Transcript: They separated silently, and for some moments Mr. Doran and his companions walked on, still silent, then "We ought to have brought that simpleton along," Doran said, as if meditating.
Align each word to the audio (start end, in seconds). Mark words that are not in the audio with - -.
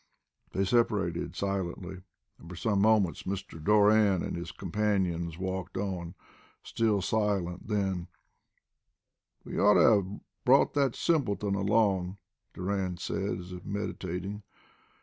They 0.53 0.65
separated 0.65 1.35
silently, 1.35 2.01
and 2.39 2.49
for 2.49 2.55
some 2.55 2.81
moments 2.81 3.21
Mr. 3.21 3.63
Doran 3.63 4.23
and 4.23 4.35
his 4.35 4.51
companions 4.51 5.37
walked 5.37 5.77
on, 5.77 6.15
still 6.63 7.03
silent, 7.03 7.67
then 7.67 8.07
"We 9.43 9.59
ought 9.59 9.75
to 9.75 9.79
have 9.81 10.19
brought 10.43 10.73
that 10.73 10.95
simpleton 10.95 11.53
along," 11.53 12.17
Doran 12.55 12.97
said, 12.97 13.37
as 13.37 13.51
if 13.53 13.63
meditating. 13.63 14.41